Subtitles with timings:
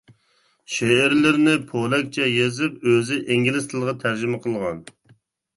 [0.75, 4.83] شېئىرلىرىنى پولەكچە يېزىپ ئۆزى ئىنگلىز تىلىغا تەرجىمە قىلغان.